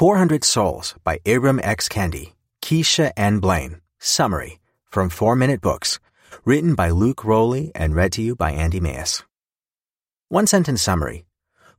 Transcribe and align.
400 0.00 0.44
Souls 0.44 0.94
by 1.04 1.18
Ibram 1.26 1.60
X. 1.62 1.86
Kendi, 1.86 2.32
Keisha 2.62 3.12
N. 3.18 3.38
Blain. 3.38 3.82
Summary 3.98 4.58
from 4.88 5.10
4 5.10 5.36
Minute 5.36 5.60
Books, 5.60 5.98
written 6.42 6.74
by 6.74 6.88
Luke 6.88 7.22
Rowley 7.22 7.70
and 7.74 7.94
read 7.94 8.10
to 8.12 8.22
you 8.22 8.34
by 8.34 8.52
Andy 8.52 8.80
Mayes. 8.80 9.22
One 10.30 10.46
sentence 10.46 10.80
summary. 10.80 11.26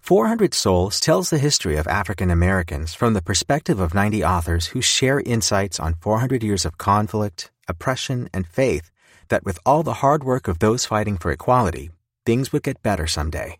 400 0.02 0.54
Souls 0.54 0.99
tells 0.99 1.31
the 1.31 1.39
history 1.39 1.78
of 1.78 1.88
African 1.88 2.29
Americans 2.29 2.94
from 2.94 3.15
the 3.15 3.23
perspective 3.23 3.79
of 3.79 3.96
90 3.96 4.24
authors 4.24 4.67
who 4.67 4.83
share 4.83 5.22
insights 5.22 5.79
on 5.79 5.96
400 5.96 6.44
years 6.44 6.63
of 6.63 6.78
conflict, 6.78 7.49
oppression, 7.67 8.29
and 8.31 8.46
faith 8.46 8.92
that 9.29 9.46
with 9.46 9.58
all 9.65 9.81
the 9.81 10.01
hard 10.06 10.24
work 10.24 10.47
of 10.47 10.60
those 10.60 10.85
fighting 10.85 11.17
for 11.17 11.31
equality, 11.31 11.90
things 12.24 12.53
would 12.53 12.62
get 12.62 12.83
better 12.83 13.08
someday. 13.08 13.58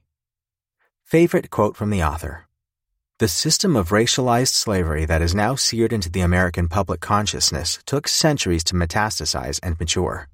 Favorite 1.04 1.50
quote 1.50 1.75
from 1.75 1.89
the 1.89 2.04
author. 2.04 2.46
The 3.22 3.28
system 3.28 3.76
of 3.76 3.90
racialized 3.90 4.56
slavery 4.56 5.06
that 5.06 5.22
is 5.22 5.36
now 5.36 5.54
seared 5.54 5.94
into 5.94 6.09
the 6.09 6.22
American 6.22 6.68
public 6.68 7.02
consciousness 7.02 7.78
took 7.86 8.08
centuries 8.08 8.64
to 8.64 8.73
metastasize 8.73 9.59
and 9.62 9.80
mature. 9.80 10.28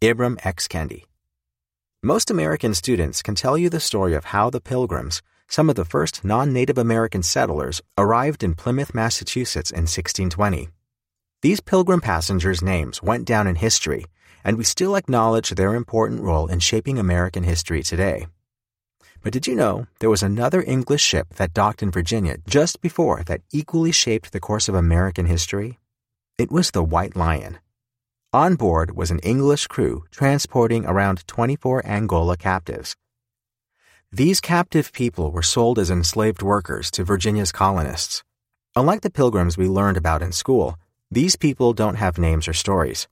Ibram 0.00 0.38
X. 0.46 0.68
Kendi. 0.68 1.02
Most 2.04 2.30
American 2.30 2.74
students 2.74 3.22
can 3.22 3.34
tell 3.34 3.58
you 3.58 3.68
the 3.68 3.80
story 3.80 4.14
of 4.14 4.26
how 4.26 4.50
the 4.50 4.60
Pilgrims, 4.60 5.20
some 5.48 5.68
of 5.68 5.74
the 5.74 5.84
first 5.84 6.24
non 6.24 6.52
Native 6.52 6.78
American 6.78 7.24
settlers, 7.24 7.82
arrived 7.98 8.44
in 8.44 8.54
Plymouth, 8.54 8.94
Massachusetts 8.94 9.72
in 9.72 9.88
1620. 9.88 10.68
These 11.42 11.58
Pilgrim 11.58 12.00
passengers' 12.00 12.62
names 12.62 13.02
went 13.02 13.24
down 13.24 13.48
in 13.48 13.56
history, 13.56 14.04
and 14.44 14.56
we 14.56 14.62
still 14.62 14.94
acknowledge 14.94 15.50
their 15.50 15.74
important 15.74 16.20
role 16.20 16.46
in 16.46 16.60
shaping 16.60 17.00
American 17.00 17.42
history 17.42 17.82
today. 17.82 18.28
But 19.26 19.32
did 19.32 19.48
you 19.48 19.56
know 19.56 19.88
there 19.98 20.08
was 20.08 20.22
another 20.22 20.62
English 20.62 21.02
ship 21.02 21.34
that 21.34 21.52
docked 21.52 21.82
in 21.82 21.90
Virginia 21.90 22.36
just 22.48 22.80
before 22.80 23.24
that 23.24 23.40
equally 23.50 23.90
shaped 23.90 24.30
the 24.30 24.38
course 24.38 24.68
of 24.68 24.76
American 24.76 25.26
history? 25.26 25.80
It 26.38 26.52
was 26.52 26.70
the 26.70 26.84
White 26.84 27.16
Lion. 27.16 27.58
On 28.32 28.54
board 28.54 28.96
was 28.96 29.10
an 29.10 29.18
English 29.24 29.66
crew 29.66 30.04
transporting 30.12 30.86
around 30.86 31.26
24 31.26 31.84
Angola 31.84 32.36
captives. 32.36 32.94
These 34.12 34.40
captive 34.40 34.92
people 34.92 35.32
were 35.32 35.42
sold 35.42 35.80
as 35.80 35.90
enslaved 35.90 36.40
workers 36.40 36.88
to 36.92 37.02
Virginia's 37.02 37.50
colonists. 37.50 38.22
Unlike 38.76 39.00
the 39.00 39.10
pilgrims 39.10 39.58
we 39.58 39.66
learned 39.66 39.96
about 39.96 40.22
in 40.22 40.30
school, 40.30 40.78
these 41.10 41.34
people 41.34 41.72
don't 41.72 41.96
have 41.96 42.16
names 42.16 42.46
or 42.46 42.52
stories. 42.52 43.08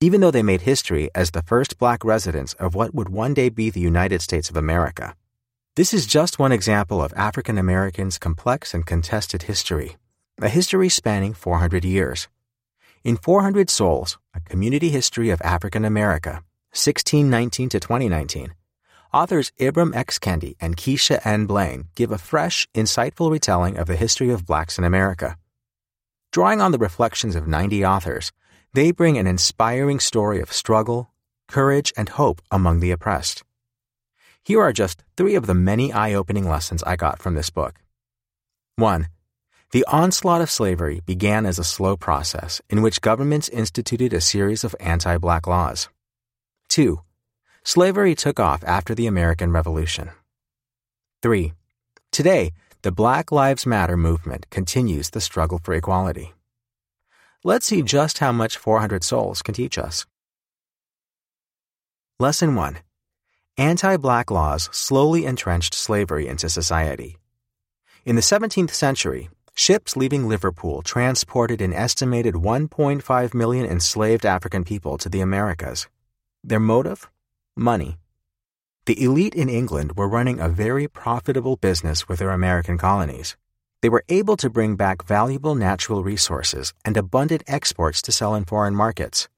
Even 0.00 0.20
though 0.20 0.30
they 0.30 0.44
made 0.44 0.60
history 0.60 1.10
as 1.16 1.32
the 1.32 1.42
first 1.42 1.78
black 1.78 2.04
residents 2.04 2.54
of 2.60 2.76
what 2.76 2.94
would 2.94 3.08
one 3.08 3.34
day 3.34 3.48
be 3.48 3.70
the 3.70 3.80
United 3.80 4.22
States 4.22 4.48
of 4.48 4.56
America. 4.56 5.16
This 5.74 5.94
is 5.94 6.04
just 6.04 6.38
one 6.38 6.52
example 6.52 7.02
of 7.02 7.14
African 7.16 7.56
Americans' 7.56 8.18
complex 8.18 8.74
and 8.74 8.84
contested 8.84 9.44
history, 9.44 9.96
a 10.38 10.50
history 10.50 10.90
spanning 10.90 11.32
400 11.32 11.82
years. 11.82 12.28
In 13.02 13.16
400 13.16 13.70
Souls, 13.70 14.18
A 14.34 14.40
Community 14.40 14.90
History 14.90 15.30
of 15.30 15.40
African 15.40 15.86
America, 15.86 16.44
1619 16.72 17.70
to 17.70 17.80
2019, 17.80 18.52
authors 19.14 19.50
Ibram 19.58 19.96
X. 19.96 20.18
Kendi 20.18 20.56
and 20.60 20.76
Keisha 20.76 21.24
N. 21.24 21.46
Blain 21.46 21.88
give 21.94 22.12
a 22.12 22.18
fresh, 22.18 22.68
insightful 22.74 23.30
retelling 23.30 23.78
of 23.78 23.86
the 23.86 23.96
history 23.96 24.28
of 24.28 24.44
blacks 24.44 24.76
in 24.76 24.84
America. 24.84 25.38
Drawing 26.32 26.60
on 26.60 26.72
the 26.72 26.84
reflections 26.86 27.34
of 27.34 27.48
90 27.48 27.82
authors, 27.82 28.30
they 28.74 28.90
bring 28.90 29.16
an 29.16 29.26
inspiring 29.26 30.00
story 30.00 30.42
of 30.42 30.52
struggle, 30.52 31.08
courage, 31.48 31.94
and 31.96 32.10
hope 32.10 32.42
among 32.50 32.80
the 32.80 32.90
oppressed. 32.90 33.42
Here 34.44 34.60
are 34.60 34.72
just 34.72 35.04
three 35.16 35.36
of 35.36 35.46
the 35.46 35.54
many 35.54 35.92
eye 35.92 36.14
opening 36.14 36.48
lessons 36.48 36.82
I 36.82 36.96
got 36.96 37.20
from 37.20 37.34
this 37.34 37.48
book. 37.48 37.80
1. 38.74 39.06
The 39.70 39.84
onslaught 39.86 40.40
of 40.40 40.50
slavery 40.50 41.00
began 41.06 41.46
as 41.46 41.60
a 41.60 41.64
slow 41.64 41.96
process 41.96 42.60
in 42.68 42.82
which 42.82 43.00
governments 43.00 43.48
instituted 43.48 44.12
a 44.12 44.20
series 44.20 44.64
of 44.64 44.74
anti 44.80 45.16
black 45.16 45.46
laws. 45.46 45.88
2. 46.70 47.00
Slavery 47.62 48.16
took 48.16 48.40
off 48.40 48.64
after 48.64 48.96
the 48.96 49.06
American 49.06 49.52
Revolution. 49.52 50.10
3. 51.22 51.52
Today, 52.10 52.50
the 52.82 52.90
Black 52.90 53.30
Lives 53.30 53.64
Matter 53.64 53.96
movement 53.96 54.50
continues 54.50 55.10
the 55.10 55.20
struggle 55.20 55.60
for 55.62 55.72
equality. 55.72 56.34
Let's 57.44 57.66
see 57.66 57.82
just 57.82 58.18
how 58.18 58.32
much 58.32 58.56
400 58.56 59.04
Souls 59.04 59.40
can 59.40 59.54
teach 59.54 59.78
us. 59.78 60.04
Lesson 62.18 62.56
1 62.56 62.78
Anti 63.58 63.98
black 63.98 64.30
laws 64.30 64.70
slowly 64.72 65.26
entrenched 65.26 65.74
slavery 65.74 66.26
into 66.26 66.48
society. 66.48 67.18
In 68.06 68.16
the 68.16 68.22
17th 68.22 68.70
century, 68.70 69.28
ships 69.54 69.94
leaving 69.94 70.26
Liverpool 70.26 70.80
transported 70.80 71.60
an 71.60 71.74
estimated 71.74 72.34
1.5 72.34 73.34
million 73.34 73.66
enslaved 73.66 74.24
African 74.24 74.64
people 74.64 74.96
to 74.96 75.10
the 75.10 75.20
Americas. 75.20 75.86
Their 76.42 76.60
motive? 76.60 77.10
Money. 77.54 77.98
The 78.86 79.02
elite 79.04 79.34
in 79.34 79.50
England 79.50 79.98
were 79.98 80.08
running 80.08 80.40
a 80.40 80.48
very 80.48 80.88
profitable 80.88 81.56
business 81.56 82.08
with 82.08 82.20
their 82.20 82.30
American 82.30 82.78
colonies. 82.78 83.36
They 83.82 83.90
were 83.90 84.04
able 84.08 84.38
to 84.38 84.48
bring 84.48 84.76
back 84.76 85.04
valuable 85.04 85.54
natural 85.54 86.02
resources 86.02 86.72
and 86.86 86.96
abundant 86.96 87.42
exports 87.46 88.00
to 88.02 88.12
sell 88.12 88.34
in 88.34 88.46
foreign 88.46 88.74
markets. 88.74 89.28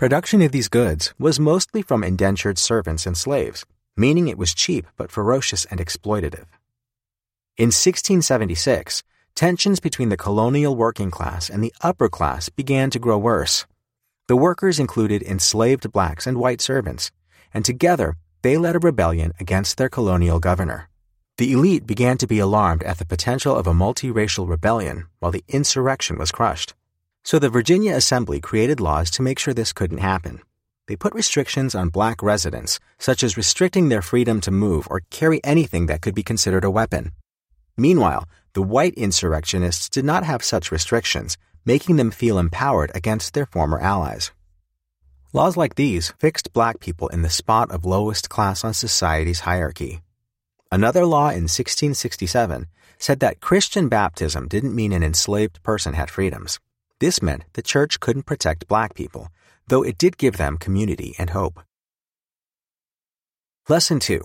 Production 0.00 0.40
of 0.40 0.50
these 0.50 0.68
goods 0.68 1.12
was 1.18 1.38
mostly 1.38 1.82
from 1.82 2.02
indentured 2.02 2.56
servants 2.56 3.04
and 3.04 3.14
slaves, 3.14 3.66
meaning 3.98 4.28
it 4.28 4.38
was 4.38 4.54
cheap 4.54 4.86
but 4.96 5.10
ferocious 5.10 5.66
and 5.66 5.78
exploitative. 5.78 6.46
In 7.58 7.66
1676, 7.66 9.02
tensions 9.34 9.78
between 9.78 10.08
the 10.08 10.16
colonial 10.16 10.74
working 10.74 11.10
class 11.10 11.50
and 11.50 11.62
the 11.62 11.74
upper 11.82 12.08
class 12.08 12.48
began 12.48 12.88
to 12.88 12.98
grow 12.98 13.18
worse. 13.18 13.66
The 14.26 14.38
workers 14.38 14.78
included 14.78 15.22
enslaved 15.22 15.92
blacks 15.92 16.26
and 16.26 16.38
white 16.38 16.62
servants, 16.62 17.10
and 17.52 17.62
together 17.62 18.16
they 18.40 18.56
led 18.56 18.76
a 18.76 18.78
rebellion 18.78 19.34
against 19.38 19.76
their 19.76 19.90
colonial 19.90 20.40
governor. 20.40 20.88
The 21.36 21.52
elite 21.52 21.86
began 21.86 22.16
to 22.16 22.26
be 22.26 22.38
alarmed 22.38 22.82
at 22.84 22.96
the 22.96 23.04
potential 23.04 23.54
of 23.54 23.66
a 23.66 23.74
multiracial 23.74 24.48
rebellion 24.48 25.08
while 25.18 25.30
the 25.30 25.44
insurrection 25.46 26.16
was 26.16 26.32
crushed. 26.32 26.72
So 27.22 27.38
the 27.38 27.50
Virginia 27.50 27.94
Assembly 27.94 28.40
created 28.40 28.80
laws 28.80 29.10
to 29.10 29.22
make 29.22 29.38
sure 29.38 29.52
this 29.52 29.72
couldn't 29.72 29.98
happen. 29.98 30.40
They 30.88 30.96
put 30.96 31.14
restrictions 31.14 31.74
on 31.74 31.90
black 31.90 32.22
residents, 32.22 32.80
such 32.98 33.22
as 33.22 33.36
restricting 33.36 33.88
their 33.88 34.02
freedom 34.02 34.40
to 34.40 34.50
move 34.50 34.88
or 34.90 35.02
carry 35.10 35.40
anything 35.44 35.86
that 35.86 36.00
could 36.00 36.14
be 36.14 36.22
considered 36.22 36.64
a 36.64 36.70
weapon. 36.70 37.12
Meanwhile, 37.76 38.26
the 38.54 38.62
white 38.62 38.94
insurrectionists 38.94 39.88
did 39.88 40.04
not 40.04 40.24
have 40.24 40.42
such 40.42 40.72
restrictions, 40.72 41.36
making 41.64 41.96
them 41.96 42.10
feel 42.10 42.38
empowered 42.38 42.90
against 42.94 43.34
their 43.34 43.46
former 43.46 43.78
allies. 43.78 44.32
Laws 45.32 45.56
like 45.56 45.76
these 45.76 46.12
fixed 46.18 46.52
black 46.52 46.80
people 46.80 47.06
in 47.08 47.22
the 47.22 47.30
spot 47.30 47.70
of 47.70 47.84
lowest 47.84 48.28
class 48.28 48.64
on 48.64 48.74
society's 48.74 49.40
hierarchy. 49.40 50.00
Another 50.72 51.04
law 51.04 51.28
in 51.28 51.46
1667 51.46 52.66
said 52.98 53.20
that 53.20 53.40
Christian 53.40 53.88
baptism 53.88 54.48
didn't 54.48 54.74
mean 54.74 54.92
an 54.92 55.04
enslaved 55.04 55.62
person 55.62 55.94
had 55.94 56.10
freedoms. 56.10 56.58
This 57.00 57.22
meant 57.22 57.44
the 57.54 57.62
church 57.62 57.98
couldn't 57.98 58.26
protect 58.26 58.68
black 58.68 58.94
people, 58.94 59.28
though 59.68 59.82
it 59.82 59.96
did 59.96 60.18
give 60.18 60.36
them 60.36 60.58
community 60.58 61.14
and 61.18 61.30
hope. 61.30 61.60
Lesson 63.70 64.00
2. 64.00 64.20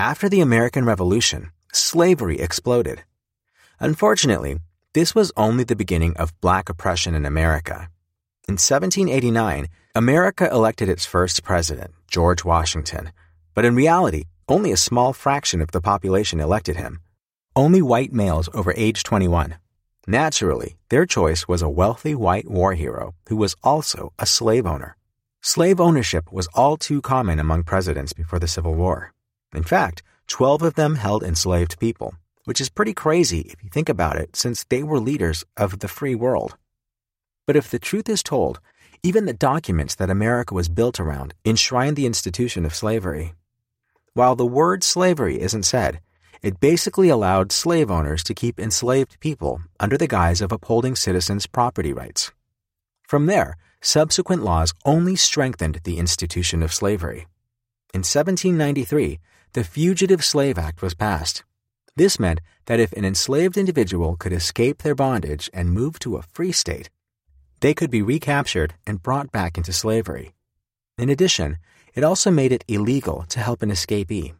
After 0.00 0.28
the 0.28 0.40
American 0.40 0.84
Revolution, 0.84 1.52
slavery 1.72 2.40
exploded. 2.40 3.04
Unfortunately, 3.78 4.58
this 4.94 5.14
was 5.14 5.30
only 5.36 5.62
the 5.62 5.76
beginning 5.76 6.16
of 6.16 6.38
black 6.40 6.68
oppression 6.68 7.14
in 7.14 7.24
America. 7.24 7.88
In 8.48 8.54
1789, 8.54 9.68
America 9.94 10.50
elected 10.50 10.88
its 10.88 11.06
first 11.06 11.44
president, 11.44 11.92
George 12.08 12.44
Washington, 12.44 13.12
but 13.54 13.64
in 13.64 13.76
reality, 13.76 14.24
only 14.48 14.72
a 14.72 14.76
small 14.76 15.12
fraction 15.12 15.60
of 15.60 15.70
the 15.70 15.80
population 15.80 16.40
elected 16.40 16.76
him. 16.76 17.00
Only 17.54 17.80
white 17.80 18.12
males 18.12 18.48
over 18.54 18.72
age 18.76 19.04
21. 19.04 19.54
Naturally, 20.10 20.78
their 20.88 21.04
choice 21.04 21.46
was 21.46 21.60
a 21.60 21.68
wealthy 21.68 22.14
white 22.14 22.50
war 22.50 22.72
hero 22.72 23.14
who 23.28 23.36
was 23.36 23.54
also 23.62 24.14
a 24.18 24.24
slave 24.24 24.64
owner. 24.66 24.96
Slave 25.42 25.78
ownership 25.78 26.32
was 26.32 26.48
all 26.54 26.78
too 26.78 27.02
common 27.02 27.38
among 27.38 27.64
presidents 27.64 28.14
before 28.14 28.38
the 28.38 28.48
Civil 28.48 28.74
War. 28.74 29.12
In 29.54 29.64
fact, 29.64 30.02
12 30.28 30.62
of 30.62 30.74
them 30.76 30.94
held 30.94 31.22
enslaved 31.22 31.78
people, 31.78 32.14
which 32.46 32.58
is 32.58 32.70
pretty 32.70 32.94
crazy 32.94 33.50
if 33.52 33.62
you 33.62 33.68
think 33.68 33.90
about 33.90 34.16
it 34.16 34.34
since 34.34 34.64
they 34.64 34.82
were 34.82 34.98
leaders 34.98 35.44
of 35.58 35.80
the 35.80 35.88
free 35.88 36.14
world. 36.14 36.56
But 37.46 37.56
if 37.56 37.70
the 37.70 37.78
truth 37.78 38.08
is 38.08 38.22
told, 38.22 38.60
even 39.02 39.26
the 39.26 39.34
documents 39.34 39.94
that 39.96 40.08
America 40.08 40.54
was 40.54 40.70
built 40.70 40.98
around 40.98 41.34
enshrine 41.44 41.96
the 41.96 42.06
institution 42.06 42.64
of 42.64 42.74
slavery. 42.74 43.34
While 44.14 44.36
the 44.36 44.46
word 44.46 44.82
slavery 44.84 45.38
isn't 45.38 45.64
said, 45.64 46.00
it 46.42 46.60
basically 46.60 47.08
allowed 47.08 47.52
slave 47.52 47.90
owners 47.90 48.22
to 48.24 48.34
keep 48.34 48.60
enslaved 48.60 49.20
people 49.20 49.60
under 49.80 49.96
the 49.96 50.06
guise 50.06 50.40
of 50.40 50.52
upholding 50.52 50.94
citizens' 50.94 51.46
property 51.46 51.92
rights. 51.92 52.32
From 53.02 53.26
there, 53.26 53.56
subsequent 53.80 54.42
laws 54.42 54.74
only 54.84 55.16
strengthened 55.16 55.80
the 55.84 55.98
institution 55.98 56.62
of 56.62 56.74
slavery. 56.74 57.26
In 57.94 58.00
1793, 58.00 59.18
the 59.54 59.64
Fugitive 59.64 60.24
Slave 60.24 60.58
Act 60.58 60.82
was 60.82 60.94
passed. 60.94 61.44
This 61.96 62.20
meant 62.20 62.40
that 62.66 62.78
if 62.78 62.92
an 62.92 63.04
enslaved 63.04 63.56
individual 63.56 64.16
could 64.16 64.32
escape 64.32 64.82
their 64.82 64.94
bondage 64.94 65.50
and 65.52 65.72
move 65.72 65.98
to 66.00 66.16
a 66.16 66.22
free 66.22 66.52
state, 66.52 66.90
they 67.60 67.74
could 67.74 67.90
be 67.90 68.02
recaptured 68.02 68.74
and 68.86 69.02
brought 69.02 69.32
back 69.32 69.56
into 69.58 69.72
slavery. 69.72 70.34
In 70.96 71.08
addition, 71.08 71.58
it 71.94 72.04
also 72.04 72.30
made 72.30 72.52
it 72.52 72.64
illegal 72.68 73.24
to 73.30 73.40
help 73.40 73.62
an 73.62 73.70
escapee. 73.70 74.34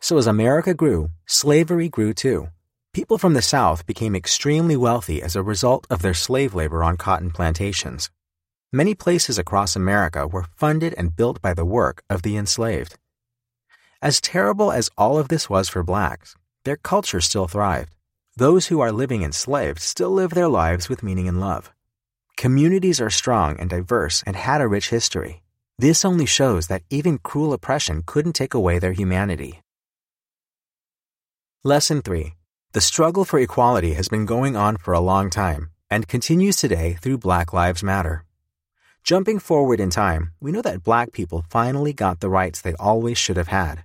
So 0.00 0.16
as 0.16 0.26
America 0.26 0.74
grew, 0.74 1.10
slavery 1.26 1.88
grew 1.88 2.14
too. 2.14 2.48
People 2.94 3.18
from 3.18 3.34
the 3.34 3.42
South 3.42 3.86
became 3.86 4.14
extremely 4.14 4.76
wealthy 4.76 5.22
as 5.22 5.36
a 5.36 5.42
result 5.42 5.86
of 5.90 6.02
their 6.02 6.14
slave 6.14 6.54
labor 6.54 6.82
on 6.82 6.96
cotton 6.96 7.30
plantations. 7.30 8.10
Many 8.72 8.94
places 8.94 9.38
across 9.38 9.76
America 9.76 10.26
were 10.26 10.46
funded 10.56 10.94
and 10.96 11.16
built 11.16 11.40
by 11.40 11.54
the 11.54 11.64
work 11.64 12.02
of 12.08 12.22
the 12.22 12.36
enslaved. 12.36 12.96
As 14.00 14.20
terrible 14.20 14.70
as 14.70 14.90
all 14.96 15.18
of 15.18 15.28
this 15.28 15.50
was 15.50 15.68
for 15.68 15.82
blacks, 15.82 16.34
their 16.64 16.76
culture 16.76 17.20
still 17.20 17.48
thrived. 17.48 17.94
Those 18.36 18.66
who 18.66 18.80
are 18.80 18.92
living 18.92 19.22
enslaved 19.22 19.80
still 19.80 20.10
live 20.10 20.30
their 20.30 20.48
lives 20.48 20.88
with 20.88 21.02
meaning 21.02 21.28
and 21.28 21.40
love. 21.40 21.72
Communities 22.36 23.00
are 23.00 23.10
strong 23.10 23.58
and 23.58 23.68
diverse 23.68 24.22
and 24.24 24.36
had 24.36 24.60
a 24.60 24.68
rich 24.68 24.90
history. 24.90 25.42
This 25.78 26.04
only 26.04 26.26
shows 26.26 26.68
that 26.68 26.82
even 26.88 27.18
cruel 27.18 27.52
oppression 27.52 28.04
couldn't 28.06 28.34
take 28.34 28.54
away 28.54 28.78
their 28.78 28.92
humanity. 28.92 29.60
Lesson 31.64 32.02
3 32.02 32.34
the 32.72 32.80
struggle 32.80 33.24
for 33.24 33.40
equality 33.40 33.94
has 33.94 34.08
been 34.08 34.26
going 34.26 34.54
on 34.54 34.76
for 34.76 34.92
a 34.92 35.00
long 35.00 35.30
time 35.30 35.70
and 35.90 36.06
continues 36.06 36.56
today 36.56 36.98
through 37.00 37.16
Black 37.16 37.52
Lives 37.52 37.82
Matter. 37.82 38.24
Jumping 39.02 39.38
forward 39.38 39.80
in 39.80 39.88
time, 39.88 40.32
we 40.38 40.52
know 40.52 40.60
that 40.60 40.84
black 40.84 41.12
people 41.12 41.44
finally 41.48 41.94
got 41.94 42.20
the 42.20 42.28
rights 42.28 42.60
they 42.60 42.74
always 42.74 43.16
should 43.16 43.38
have 43.38 43.48
had. 43.48 43.84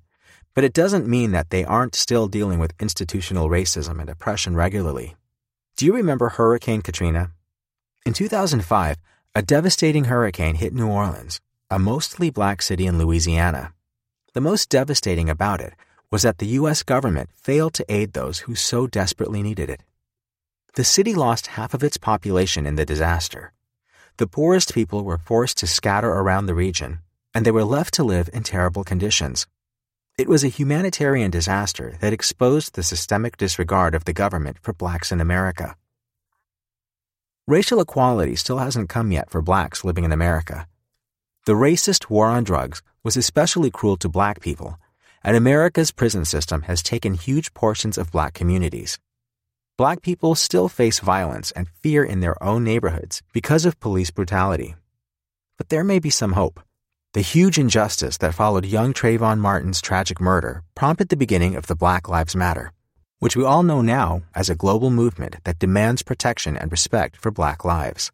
But 0.54 0.66
it 0.66 0.74
doesn't 0.74 1.08
mean 1.08 1.32
that 1.32 1.50
they 1.50 1.64
aren't 1.64 1.96
still 1.96 2.28
dealing 2.28 2.60
with 2.60 2.74
institutional 2.80 3.50
racism 3.50 4.02
and 4.02 4.10
oppression 4.10 4.54
regularly. 4.56 5.16
Do 5.78 5.86
you 5.86 5.96
remember 5.96 6.30
Hurricane 6.30 6.82
Katrina? 6.82 7.32
In 8.06 8.12
2005, 8.12 8.98
a 9.34 9.42
devastating 9.42 10.04
hurricane 10.06 10.56
hit 10.56 10.74
New 10.74 10.90
Orleans, 10.90 11.40
a 11.72 11.80
mostly 11.80 12.30
black 12.30 12.62
city 12.62 12.86
in 12.86 13.00
Louisiana. 13.00 13.74
The 14.34 14.42
most 14.42 14.70
devastating 14.70 15.30
about 15.30 15.62
it 15.62 15.74
was 16.14 16.22
that 16.22 16.38
the 16.38 16.54
U.S. 16.62 16.84
government 16.84 17.32
failed 17.34 17.74
to 17.74 17.86
aid 17.90 18.14
those 18.14 18.42
who 18.42 18.54
so 18.54 18.86
desperately 18.86 19.42
needed 19.42 19.68
it. 19.68 19.82
The 20.76 20.84
city 20.84 21.16
lost 21.16 21.48
half 21.58 21.74
of 21.74 21.84
its 21.84 21.98
population 21.98 22.68
in 22.68 22.76
the 22.76 22.86
disaster. 22.86 23.52
The 24.18 24.28
poorest 24.28 24.76
people 24.76 25.04
were 25.04 25.18
forced 25.18 25.58
to 25.58 25.66
scatter 25.66 26.12
around 26.12 26.46
the 26.46 26.54
region, 26.54 27.00
and 27.34 27.44
they 27.44 27.50
were 27.50 27.64
left 27.64 27.96
to 27.96 28.04
live 28.04 28.30
in 28.32 28.44
terrible 28.44 28.84
conditions. 28.84 29.48
It 30.16 30.30
was 30.30 30.44
a 30.44 30.50
humanitarian 30.50 31.32
disaster 31.32 31.98
that 32.00 32.14
exposed 32.14 32.76
the 32.76 32.84
systemic 32.84 33.36
disregard 33.36 33.96
of 33.96 34.06
the 34.06 34.14
government 34.14 34.58
for 34.62 34.72
blacks 34.72 35.12
in 35.12 35.20
America. 35.20 35.76
Racial 37.48 37.82
equality 37.82 38.36
still 38.36 38.60
hasn't 38.60 38.88
come 38.88 39.12
yet 39.12 39.32
for 39.32 39.42
blacks 39.42 39.84
living 39.84 40.04
in 40.04 40.12
America. 40.12 40.68
The 41.48 41.54
racist 41.54 42.12
war 42.12 42.28
on 42.28 42.44
drugs 42.44 42.84
was 43.04 43.18
especially 43.18 43.72
cruel 43.72 43.98
to 43.98 44.08
black 44.08 44.42
people 44.42 44.78
and 45.24 45.38
America's 45.38 45.92
prison 45.92 46.26
system 46.26 46.64
has 46.64 46.84
taken 46.84 47.14
huge 47.14 47.54
portions 47.54 47.98
of 47.98 48.12
black 48.12 48.34
communities. 48.34 49.00
Black 49.78 50.02
people 50.02 50.36
still 50.36 50.70
face 50.70 51.00
violence 51.00 51.52
and 51.52 51.68
fear 51.68 52.04
in 52.04 52.20
their 52.20 52.42
own 52.44 52.64
neighborhoods 52.64 53.24
because 53.34 53.66
of 53.66 53.80
police 53.80 54.12
brutality. 54.12 54.76
But 55.58 55.70
there 55.70 55.84
may 55.84 56.00
be 56.00 56.10
some 56.10 56.34
hope. 56.34 56.60
The 57.14 57.22
huge 57.22 57.58
injustice 57.58 58.18
that 58.18 58.36
followed 58.36 58.66
young 58.66 58.94
Trayvon 58.94 59.40
Martin's 59.40 59.82
tragic 59.82 60.20
murder 60.20 60.64
prompted 60.76 61.10
the 61.10 61.16
beginning 61.16 61.56
of 61.56 61.68
the 61.68 61.76
Black 61.76 62.10
Lives 62.10 62.36
Matter, 62.36 62.72
which 63.20 63.36
we 63.36 63.46
all 63.46 63.64
know 63.64 63.82
now 63.82 64.24
as 64.36 64.50
a 64.50 64.56
global 64.56 64.90
movement 64.90 65.38
that 65.44 65.60
demands 65.60 66.04
protection 66.04 66.58
and 66.58 66.72
respect 66.72 67.16
for 67.16 67.32
black 67.32 67.64
lives. 67.64 68.12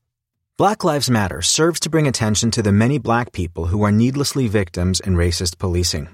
Black 0.58 0.84
Lives 0.84 1.10
Matter 1.10 1.42
serves 1.42 1.80
to 1.80 1.90
bring 1.90 2.08
attention 2.08 2.52
to 2.52 2.62
the 2.62 2.74
many 2.74 2.98
black 3.00 3.32
people 3.32 3.68
who 3.68 3.82
are 3.84 3.92
needlessly 3.92 4.48
victims 4.50 5.00
in 5.00 5.16
racist 5.16 5.58
policing. 5.58 6.10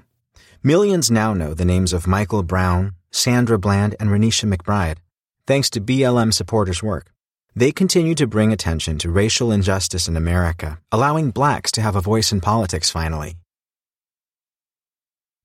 Millions 0.66 1.12
now 1.12 1.32
know 1.32 1.54
the 1.54 1.64
names 1.64 1.92
of 1.92 2.08
Michael 2.08 2.42
Brown, 2.42 2.96
Sandra 3.12 3.56
Bland, 3.56 3.94
and 4.00 4.10
Renisha 4.10 4.52
McBride, 4.52 4.98
thanks 5.46 5.70
to 5.70 5.80
BLM 5.80 6.34
supporters' 6.34 6.82
work. 6.82 7.12
They 7.54 7.70
continue 7.70 8.16
to 8.16 8.26
bring 8.26 8.52
attention 8.52 8.98
to 8.98 9.08
racial 9.08 9.52
injustice 9.52 10.08
in 10.08 10.16
America, 10.16 10.80
allowing 10.90 11.30
blacks 11.30 11.70
to 11.70 11.82
have 11.82 11.94
a 11.94 12.00
voice 12.00 12.32
in 12.32 12.40
politics 12.40 12.90
finally. 12.90 13.36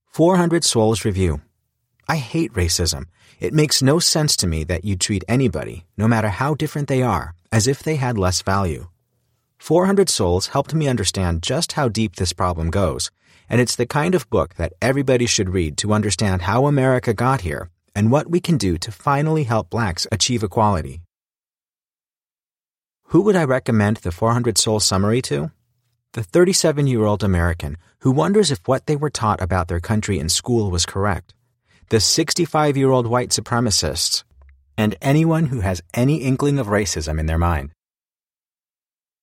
400 0.07 0.63
Souls 0.63 1.05
Review 1.05 1.41
I 2.09 2.15
hate 2.15 2.53
racism. 2.53 3.03
It 3.39 3.53
makes 3.53 3.83
no 3.83 3.99
sense 3.99 4.35
to 4.37 4.47
me 4.47 4.63
that 4.63 4.83
you 4.83 4.95
treat 4.95 5.23
anybody, 5.27 5.85
no 5.97 6.07
matter 6.07 6.29
how 6.29 6.55
different 6.55 6.87
they 6.87 7.03
are, 7.03 7.35
as 7.51 7.67
if 7.67 7.83
they 7.83 7.97
had 7.97 8.17
less 8.17 8.41
value. 8.41 8.87
400 9.61 10.09
Souls 10.09 10.47
helped 10.47 10.73
me 10.73 10.87
understand 10.87 11.43
just 11.43 11.73
how 11.73 11.87
deep 11.87 12.15
this 12.15 12.33
problem 12.33 12.71
goes 12.71 13.11
and 13.47 13.61
it's 13.61 13.75
the 13.75 13.85
kind 13.85 14.15
of 14.15 14.29
book 14.29 14.55
that 14.55 14.73
everybody 14.81 15.27
should 15.27 15.49
read 15.49 15.77
to 15.77 15.93
understand 15.93 16.43
how 16.43 16.65
America 16.65 17.13
got 17.13 17.41
here 17.41 17.69
and 17.93 18.09
what 18.09 18.31
we 18.31 18.39
can 18.39 18.57
do 18.57 18.77
to 18.77 18.91
finally 18.91 19.43
help 19.43 19.69
blacks 19.69 20.07
achieve 20.11 20.41
equality. 20.41 21.01
Who 23.09 23.21
would 23.21 23.35
I 23.35 23.43
recommend 23.43 23.97
the 23.97 24.11
400 24.11 24.57
Soul 24.57 24.79
Summary 24.79 25.21
to? 25.23 25.51
The 26.13 26.23
37 26.23 26.87
year 26.87 27.03
old 27.03 27.23
American 27.23 27.77
who 27.99 28.11
wonders 28.11 28.49
if 28.49 28.67
what 28.67 28.87
they 28.87 28.95
were 28.95 29.11
taught 29.11 29.41
about 29.41 29.67
their 29.67 29.81
country 29.81 30.17
in 30.17 30.29
school 30.29 30.71
was 30.71 30.87
correct. 30.87 31.35
The 31.89 31.99
65 31.99 32.77
year 32.77 32.89
old 32.89 33.05
white 33.05 33.29
supremacists. 33.29 34.23
And 34.75 34.95
anyone 35.01 35.47
who 35.47 35.59
has 35.59 35.83
any 35.93 36.23
inkling 36.23 36.57
of 36.57 36.67
racism 36.67 37.19
in 37.19 37.27
their 37.27 37.37
mind. 37.37 37.71